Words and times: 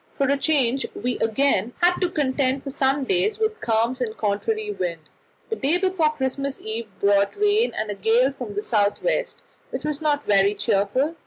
For 0.17 0.25
a 0.29 0.35
change 0.35 0.83
we 0.95 1.19
again 1.19 1.73
had 1.83 1.99
to 2.01 2.09
contend 2.09 2.63
for 2.63 2.71
some 2.71 3.03
days 3.03 3.37
with 3.37 3.61
calms 3.61 4.01
and 4.01 4.17
contrary 4.17 4.71
wind. 4.71 5.01
The 5.49 5.55
day 5.57 5.77
before 5.77 6.09
Christmas 6.09 6.59
Eve 6.59 6.87
brought 6.99 7.35
rain 7.35 7.71
and 7.77 7.91
a 7.91 7.93
gale 7.93 8.31
from 8.31 8.55
the 8.55 8.63
south 8.63 9.03
west, 9.03 9.43
which 9.69 9.85
was 9.85 10.01
not 10.01 10.25
very 10.25 10.55
cheerful. 10.55 11.17